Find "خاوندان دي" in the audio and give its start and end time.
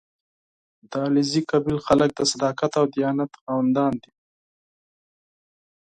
3.41-4.11